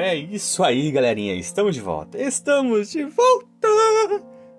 [0.00, 1.34] É isso aí, galerinha.
[1.34, 2.22] Estamos de volta.
[2.22, 3.68] Estamos de volta.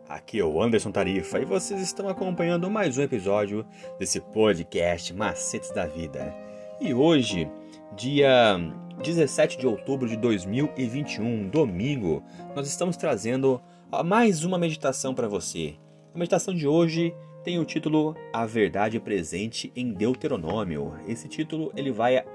[0.09, 3.65] Aqui é o Anderson Tarifa e vocês estão acompanhando mais um episódio
[3.97, 6.35] desse podcast Macetes da Vida.
[6.81, 7.49] E hoje,
[7.95, 8.59] dia
[9.01, 12.21] 17 de outubro de 2021, domingo,
[12.53, 13.61] nós estamos trazendo
[14.03, 15.75] mais uma meditação para você.
[16.13, 17.15] A meditação de hoje
[17.45, 20.95] tem o título A Verdade Presente em Deuteronômio.
[21.07, 22.25] Esse título ele vai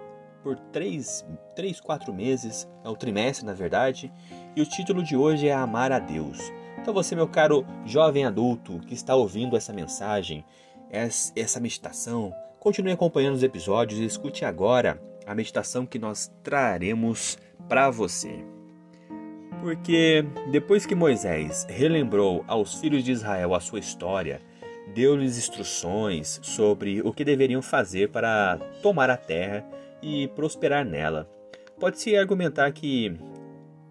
[0.44, 1.24] por três,
[1.56, 4.12] três, quatro meses, é o trimestre na verdade,
[4.54, 6.38] e o título de hoje é Amar a Deus.
[6.78, 10.44] Então você, meu caro jovem adulto que está ouvindo essa mensagem,
[10.90, 12.30] essa meditação,
[12.60, 18.44] continue acompanhando os episódios e escute agora a meditação que nós traremos para você.
[19.62, 24.42] Porque depois que Moisés relembrou aos filhos de Israel a sua história,
[24.94, 29.64] deu-lhes instruções sobre o que deveriam fazer para tomar a terra
[30.04, 31.26] e prosperar nela.
[31.80, 33.16] Pode-se argumentar que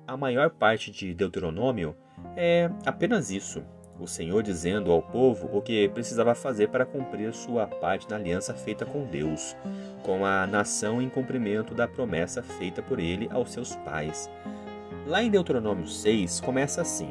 [0.08, 1.96] a maior parte de Deuteronômio
[2.38, 3.64] é apenas isso:
[4.00, 8.54] o Senhor dizendo ao povo o que precisava fazer para cumprir sua parte na aliança
[8.54, 9.56] feita com Deus,
[10.04, 14.30] com a nação em cumprimento da promessa feita por ele aos seus pais.
[15.08, 17.10] Lá em Deuteronômio 6 começa assim: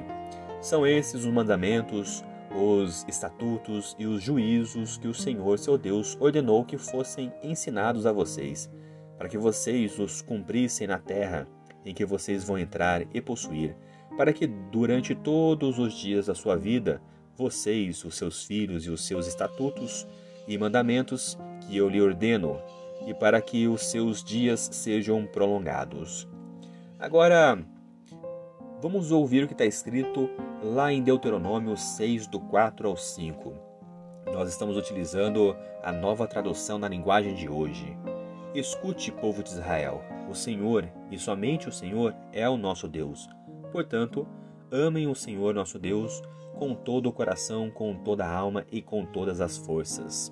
[0.60, 6.64] São esses os mandamentos, os estatutos e os juízos que o Senhor seu Deus ordenou
[6.64, 8.70] que fossem ensinados a vocês
[9.22, 11.46] para que vocês os cumprissem na terra
[11.84, 13.76] em que vocês vão entrar e possuir,
[14.16, 17.00] para que durante todos os dias da sua vida,
[17.36, 20.08] vocês, os seus filhos e os seus estatutos
[20.48, 22.60] e mandamentos que eu lhe ordeno,
[23.06, 26.26] e para que os seus dias sejam prolongados.
[26.98, 27.64] Agora,
[28.80, 30.28] vamos ouvir o que está escrito
[30.64, 33.54] lá em Deuteronômio 6, do 4 ao 5.
[34.32, 37.96] Nós estamos utilizando a nova tradução na linguagem de hoje.
[38.54, 43.28] Escute, povo de Israel: o Senhor, e somente o Senhor, é o nosso Deus.
[43.70, 44.28] Portanto,
[44.70, 46.20] amem o Senhor nosso Deus
[46.58, 50.30] com todo o coração, com toda a alma e com todas as forças.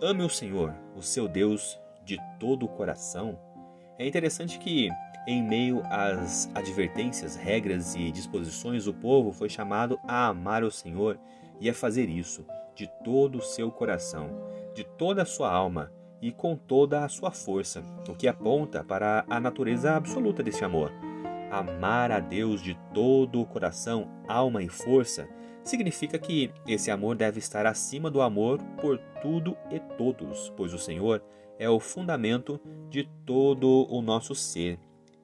[0.00, 3.38] Ame o Senhor, o seu Deus, de todo o coração.
[3.98, 4.88] É interessante que,
[5.26, 11.18] em meio às advertências, regras e disposições, o povo foi chamado a amar o Senhor
[11.60, 14.30] e a fazer isso de todo o seu coração,
[14.74, 19.24] de toda a sua alma e com toda a sua força, o que aponta para
[19.28, 20.92] a natureza absoluta desse amor.
[21.50, 25.28] Amar a Deus de todo o coração, alma e força
[25.64, 30.78] significa que esse amor deve estar acima do amor por tudo e todos, pois o
[30.78, 31.22] Senhor
[31.58, 34.78] é o fundamento de todo o nosso ser,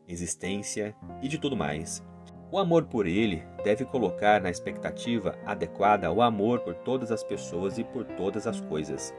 [0.08, 2.02] existência e de tudo mais.
[2.50, 7.78] O amor por Ele deve colocar na expectativa adequada o amor por todas as pessoas
[7.78, 9.12] e por todas as coisas.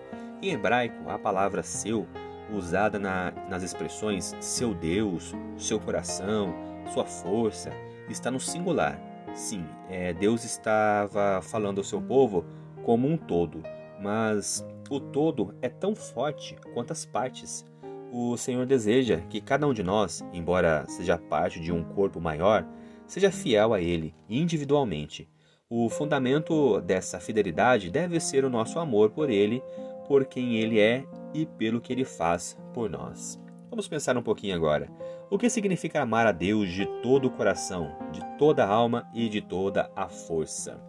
[0.45, 2.05] Em hebraico, a palavra seu,
[2.53, 6.53] usada na, nas expressões seu Deus, seu coração,
[6.93, 7.71] sua força,
[8.07, 9.01] está no singular.
[9.33, 12.45] Sim, é, Deus estava falando ao seu povo
[12.83, 13.63] como um todo,
[13.99, 17.65] mas o todo é tão forte quanto as partes.
[18.11, 22.63] O Senhor deseja que cada um de nós, embora seja parte de um corpo maior,
[23.07, 25.27] seja fiel a Ele individualmente.
[25.67, 29.63] O fundamento dessa fidelidade deve ser o nosso amor por Ele,
[30.07, 33.39] por quem Ele é e pelo que Ele faz por nós.
[33.69, 34.89] Vamos pensar um pouquinho agora.
[35.29, 39.27] O que significa amar a Deus de todo o coração, de toda a alma e
[39.27, 40.79] de toda a força?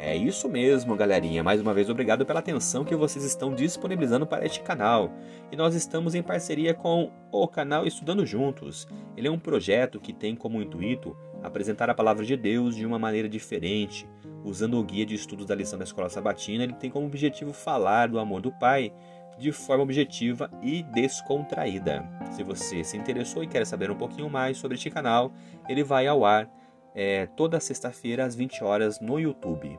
[0.00, 1.42] É isso mesmo, galerinha.
[1.42, 5.10] Mais uma vez, obrigado pela atenção que vocês estão disponibilizando para este canal.
[5.50, 8.86] E nós estamos em parceria com o canal Estudando Juntos.
[9.16, 12.98] Ele é um projeto que tem como intuito apresentar a palavra de Deus de uma
[12.98, 14.06] maneira diferente,
[14.44, 18.08] usando o guia de estudos da lição da Escola Sabatina, ele tem como objetivo falar
[18.08, 18.92] do amor do Pai
[19.38, 22.04] de forma objetiva e descontraída.
[22.32, 25.32] Se você se interessou e quer saber um pouquinho mais sobre este canal,
[25.68, 26.50] ele vai ao ar
[26.94, 29.78] é, toda sexta-feira às 20 horas no YouTube,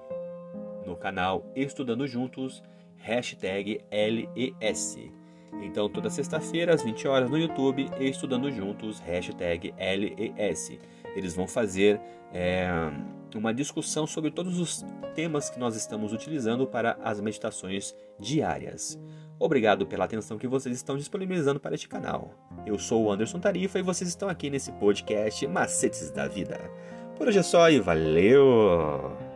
[0.86, 2.64] no canal Estudando Juntos,
[2.96, 4.98] hashtag LES.
[5.62, 10.80] Então, toda sexta-feira às 20 horas no YouTube, Estudando Juntos, hashtag LES.
[11.16, 12.00] Eles vão fazer
[12.34, 12.70] é,
[13.36, 14.86] uma discussão sobre todos os
[15.16, 19.00] temas que nós estamos utilizando para as meditações diárias.
[19.40, 22.34] Obrigado pela atenção que vocês estão disponibilizando para este canal.
[22.66, 26.60] Eu sou o Anderson Tarifa e vocês estão aqui nesse podcast Macetes da Vida.
[27.18, 29.29] Por hoje é só e valeu!